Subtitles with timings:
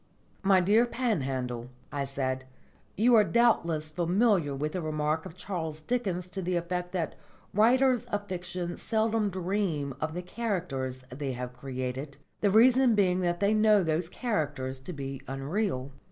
[0.41, 2.45] "My dear Panhandle," I said,
[2.95, 7.13] "you are doubtless familiar with the remark of Charles Dickens to the effect that
[7.53, 13.41] writers of fiction seldom dream of the characters they have created, the reason being that
[13.41, 15.91] they know those characters to be unreal."